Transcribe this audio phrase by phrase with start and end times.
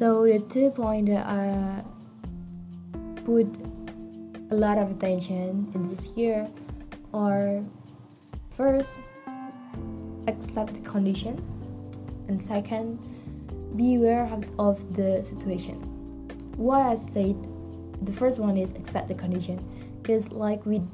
[0.00, 3.46] So the two points that uh, I put
[4.50, 6.48] a lot of attention in this year
[7.12, 7.62] are
[8.48, 8.96] first
[10.26, 11.36] accept the condition
[12.28, 12.96] and second
[13.76, 14.24] be aware
[14.58, 15.76] of the situation.
[16.56, 17.36] Why i said
[18.00, 19.60] the first one is accept the condition
[20.00, 20.88] because like with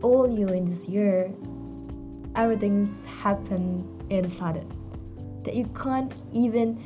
[0.00, 1.30] all you in this year
[2.36, 4.66] everything's happened and sudden
[5.44, 6.80] that you can't even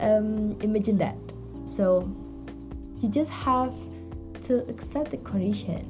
[0.00, 1.16] um, imagine that.
[1.64, 2.10] So
[3.00, 3.74] you just have
[4.44, 5.88] to accept the condition.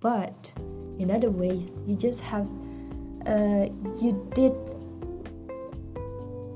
[0.00, 0.52] But
[0.98, 2.48] in other ways you just have
[3.26, 3.68] uh,
[4.00, 4.54] you did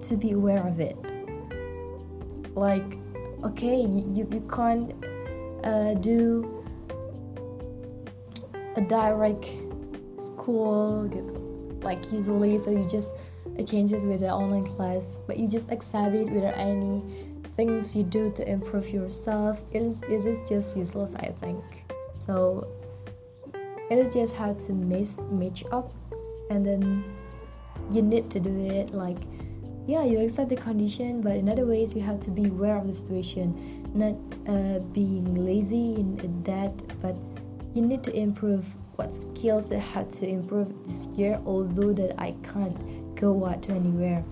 [0.03, 0.97] to be aware of it.
[2.55, 2.99] Like
[3.45, 4.93] okay you, you can't
[5.65, 6.65] uh, do
[8.77, 9.51] a direct
[10.19, 11.09] school
[11.83, 13.15] like easily so you just
[13.59, 17.03] uh, changes with the online class but you just accept it without any
[17.57, 19.63] things you do to improve yourself.
[19.73, 21.63] It is, it is just useless i think.
[22.15, 22.67] So
[23.91, 25.93] it is just how to mix match up
[26.51, 27.05] and then
[27.91, 28.95] you need to do it.
[28.95, 29.19] Like
[29.87, 32.87] yeah you accept the condition but in other ways you have to be aware of
[32.87, 33.55] the situation.
[33.95, 34.15] Not
[34.49, 36.73] uh, being lazy in that
[37.03, 37.17] but
[37.75, 38.65] you need to improve
[38.97, 42.77] what skills that have to improve this year although that i can't
[43.23, 44.25] go out to anywhere.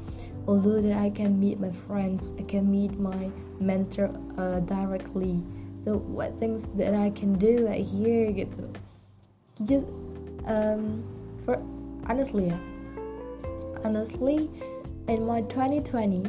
[0.48, 3.30] Although that i can meet my friends i can meet my
[3.60, 5.42] mentor uh, directly.
[5.84, 8.48] So what things that i can do right here get
[9.64, 9.86] just
[10.46, 11.04] um
[11.44, 11.62] for
[12.06, 12.58] honestly yeah.
[13.84, 14.50] Honestly
[15.08, 16.24] in my 2020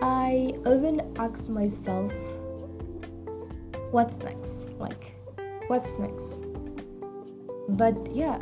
[0.00, 2.12] i even asked myself
[3.90, 4.68] what's next?
[4.78, 5.15] Like
[5.68, 6.42] what's next?
[7.68, 8.38] But yeah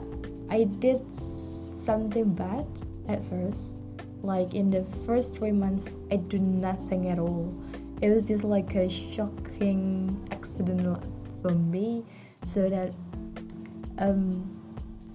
[0.50, 2.67] i did something bad
[3.08, 3.80] at first.
[4.22, 7.52] Like in the first three months i do nothing at all.
[8.00, 11.02] It was just like a shocking accident
[11.42, 12.05] for me
[12.45, 12.92] so that
[13.98, 14.51] um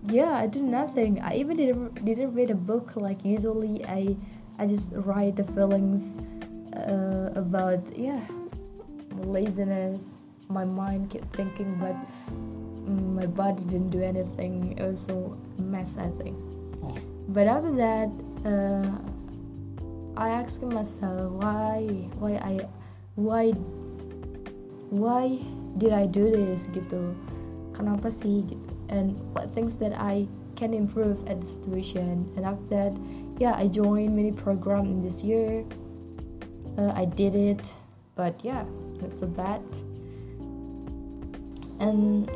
[0.08, 1.20] yeah i did nothing.
[1.22, 2.96] I even didn't didn't read a book.
[2.96, 4.16] Like usually i
[4.58, 6.20] i just write the feelings
[6.74, 8.22] uh, about yeah
[9.26, 10.18] laziness
[10.50, 11.96] my mind kept thinking but
[12.86, 16.36] mm, my body didn't do anything it was so mess i think
[17.30, 18.10] but after that
[18.46, 18.90] uh,
[20.18, 21.86] i asked myself why
[22.18, 22.60] why i
[23.16, 23.52] why
[24.90, 25.38] why
[25.78, 27.14] did i do this gitu
[27.78, 32.32] kenapa sih gitu and what things that I can improve at the situation.
[32.36, 32.94] And after that,
[33.40, 35.64] yeah, I joined many program in this year.
[36.78, 37.74] Uh, I did it,
[38.16, 38.66] but yeah,
[39.02, 39.62] not so bad.
[41.80, 42.30] And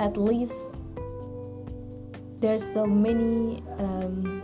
[0.00, 0.72] at least
[2.40, 4.42] there's so many um,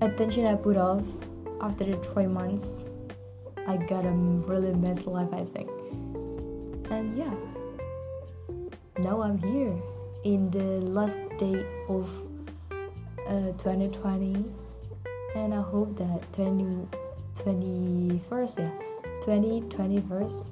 [0.00, 1.04] attention I put off
[1.60, 2.84] after the three months.
[3.66, 5.70] I got a really messed life, I think.
[6.90, 7.34] And yeah
[9.00, 9.74] now I'm here
[10.24, 12.04] in the last day of
[13.26, 14.44] uh, 2020
[15.36, 16.86] and I hope that 20,
[17.36, 18.70] 21st yeah
[19.24, 20.50] 2021st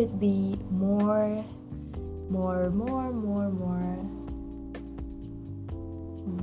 [0.00, 1.44] could be more
[2.32, 3.96] more more more more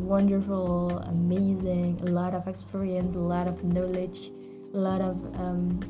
[0.06, 4.30] wonderful amazing a lot of experience a lot of knowledge
[4.74, 5.82] a lot of um,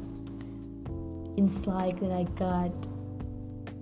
[1.35, 2.73] insight that I got.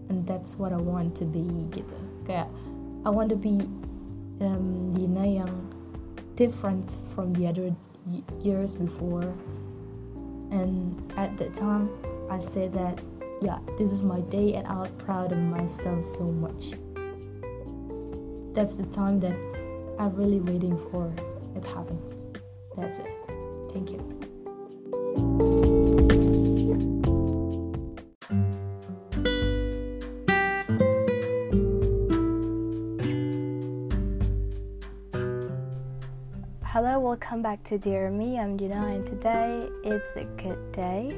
[0.10, 1.98] And that's what I want to be gitu.
[2.26, 2.50] Kayak
[3.06, 3.66] I want to be
[4.42, 5.54] um, Dina yang
[6.38, 7.74] different from the other
[8.42, 9.34] years before.
[10.54, 11.90] And at that time
[12.30, 13.02] I said that
[13.42, 16.72] yeah this is my day and I'm proud of myself so much
[18.54, 19.36] that's the time that
[20.00, 21.14] I'm really waiting for
[21.56, 22.26] it happens
[22.78, 23.08] that's it
[23.72, 24.26] thank you
[36.64, 38.38] Hello, welcome back to Dear Me.
[38.38, 41.16] I'm Gina, and today it's a good day.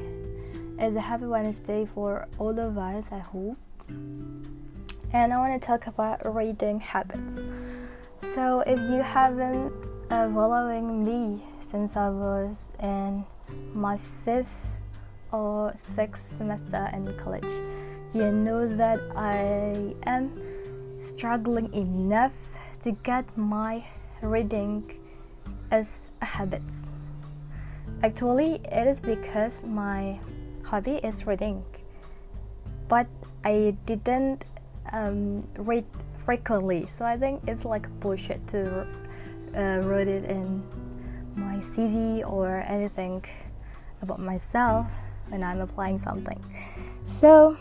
[0.80, 3.58] It's a happy Wednesday for all of us, I hope.
[3.90, 7.42] And I want to talk about reading habits.
[8.22, 9.74] So, if you haven't
[10.12, 13.26] uh, following me since I was in
[13.74, 14.68] my fifth
[15.32, 17.52] or sixth semester in college,
[18.14, 20.30] you know that I am
[21.02, 22.36] struggling enough
[22.82, 23.84] to get my
[24.22, 25.00] reading
[25.72, 26.62] as a habit.
[28.04, 30.20] Actually, it is because my
[30.68, 31.64] hobby is reading,
[32.90, 33.08] but
[33.46, 34.44] I didn't
[34.92, 35.86] um, read
[36.26, 38.86] frequently, so I think it's like bullshit to
[39.56, 40.62] uh, wrote it in
[41.36, 43.24] my CV or anything
[44.02, 44.92] about myself
[45.30, 46.44] when I'm applying something.
[47.06, 47.58] So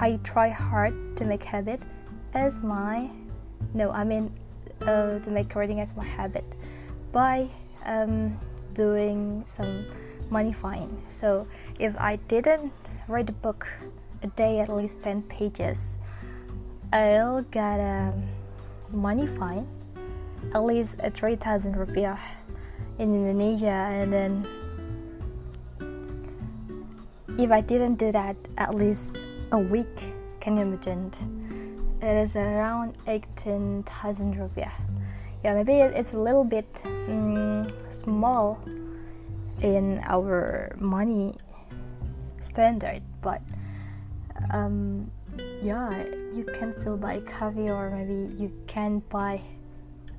[0.00, 1.80] I try hard to make habit
[2.34, 3.08] as my
[3.72, 4.34] no, I mean
[4.82, 6.44] uh, to make reading as my habit
[7.12, 7.48] by
[7.84, 8.38] um,
[8.74, 9.86] doing some
[10.32, 10.90] money fine.
[11.10, 11.46] So
[11.78, 12.72] if I didn't
[13.06, 13.68] read a book
[14.22, 15.98] a day at least 10 pages,
[16.92, 18.12] I'll get a
[18.90, 19.68] money fine,
[20.54, 22.18] at least a 3000 rupiah
[22.98, 24.46] in Indonesia, and then
[27.38, 29.16] if I didn't do that at least
[29.52, 31.10] a week, can you imagine?
[32.02, 34.72] It is around 18,000 rupiah.
[35.44, 38.58] Yeah, maybe it's a little bit um, small
[39.62, 41.34] in our money
[42.40, 43.40] standard, but
[44.50, 45.10] um,
[45.62, 46.04] yeah,
[46.34, 49.40] you can still buy coffee, or maybe you can buy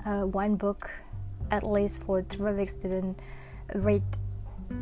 [0.06, 0.90] uh, one book
[1.52, 3.20] at least for weeks didn't
[3.76, 4.02] read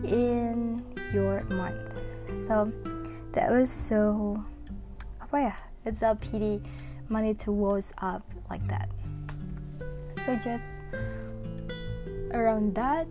[0.04, 0.84] in
[1.14, 1.82] your month.
[2.32, 2.72] So
[3.34, 4.44] that was so
[5.22, 6.62] apa yeah It's a pity
[7.10, 8.90] money to was up like that.
[10.24, 10.86] So just
[12.32, 13.10] around that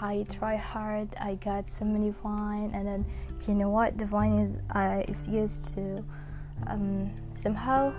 [0.00, 1.08] I try hard.
[1.20, 3.04] I got so many fine, and then
[3.46, 3.98] you know what?
[3.98, 6.02] The vine is uh, is used to
[6.66, 7.92] um, somehow.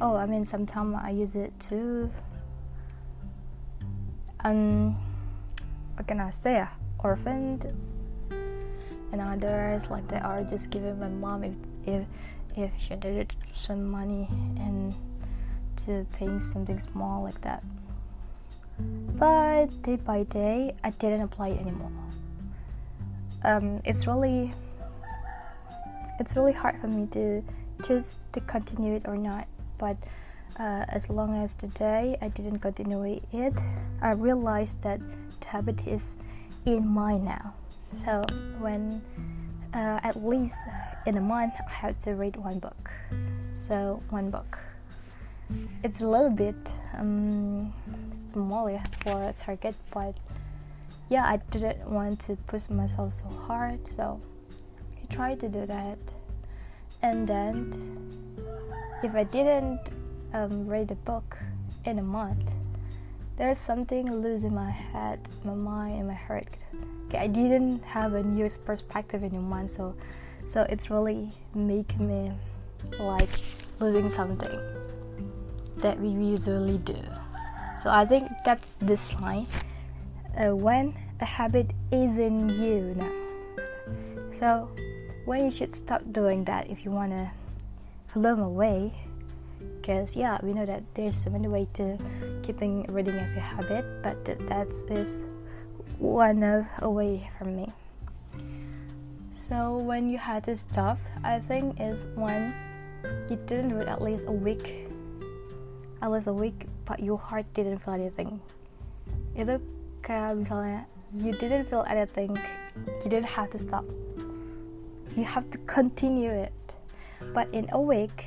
[0.00, 2.10] Oh, I mean, sometimes I use it to
[4.44, 4.96] um,
[5.94, 6.60] what can I say?
[6.60, 6.66] Uh,
[6.98, 7.72] orphaned,
[8.30, 11.54] and others like they are just giving my mom if
[11.86, 12.06] if
[12.54, 14.28] if she needed some money
[14.58, 14.94] and
[15.84, 17.62] to paying something small like that.
[19.16, 21.92] But day by day, I didn't apply it anymore.
[23.44, 24.52] Um, it's really
[26.18, 27.42] it's really hard for me to
[27.84, 29.46] choose to continue it or not.
[29.78, 29.96] But
[30.58, 33.60] uh, as long as today I didn't continue it,
[34.00, 35.00] I realized that
[35.40, 36.16] the habit is
[36.64, 37.54] in mine now.
[37.92, 38.22] So
[38.58, 39.02] when
[39.74, 40.60] uh, at least
[41.06, 42.90] in a month I have to read one book.
[43.52, 44.58] So one book.
[45.82, 47.72] It's a little bit um,
[48.32, 50.16] small for a target, but
[51.08, 54.20] yeah, I didn't want to push myself so hard, so
[55.00, 55.98] I tried to do that.
[57.02, 57.56] And then,
[59.02, 59.80] if I didn't
[60.32, 61.38] um, read the book
[61.84, 62.50] in a month,
[63.36, 66.64] there's something loose in my head, my mind, and my heart.
[67.06, 69.94] Okay, I didn't have a new perspective in a month, so
[70.46, 72.32] so it's really making me
[72.98, 73.30] like
[73.80, 74.60] losing something
[75.78, 76.98] that we usually do.
[77.82, 79.46] So I think that's this line.
[80.36, 83.12] uh, when a habit is in you now.
[84.32, 84.68] So
[85.24, 87.30] when you should stop doing that if you wanna
[88.14, 88.92] blow away
[89.80, 91.96] because yeah we know that there's so many ways to
[92.42, 95.24] keeping reading as a habit but that is
[95.98, 97.68] one of away from me
[99.32, 102.54] so when you had to stop i think is when
[103.30, 104.88] you didn't read at least a week
[106.02, 108.42] at was awake but your heart didn't feel anything.
[109.38, 109.62] Itu
[110.02, 110.84] kayak misalnya
[111.14, 112.34] you didn't feel anything.
[112.74, 113.86] You didn't have to stop.
[115.14, 116.52] You have to continue it.
[117.30, 118.26] But in awake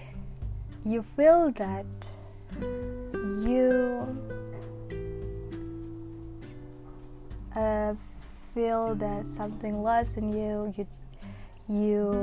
[0.88, 1.86] you feel that
[3.44, 4.08] you
[7.52, 7.92] uh,
[8.56, 10.72] feel that something lost in you.
[10.80, 10.88] You
[11.68, 12.14] you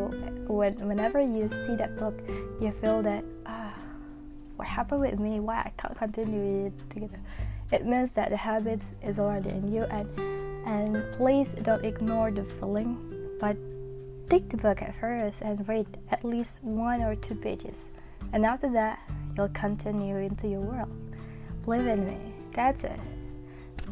[0.46, 2.14] when, whenever you see that book
[2.62, 3.26] you feel that
[4.62, 7.18] what happened with me why i can't continue it together.
[7.72, 10.06] It means that the habits is already in you and
[10.64, 12.90] and please don't ignore the feeling
[13.40, 13.56] but
[14.30, 17.90] take the book at first and read at least one or two pages.
[18.32, 19.00] And after that
[19.36, 20.92] you'll continue into your world.
[21.64, 22.18] Believe in me
[22.52, 23.00] that's it.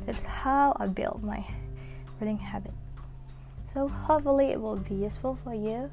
[0.07, 1.45] That's how i built my
[2.21, 2.75] reading habit.
[3.65, 5.91] So hopefully it will be useful for you.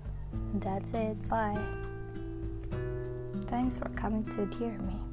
[0.54, 1.87] That's it bye
[3.48, 5.07] Thanks for coming to hear me.